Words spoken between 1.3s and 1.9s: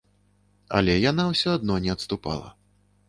ўсё адно